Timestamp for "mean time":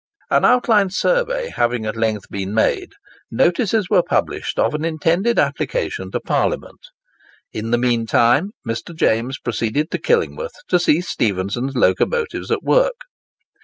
7.77-8.49